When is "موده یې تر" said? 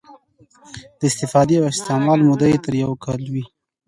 2.29-2.73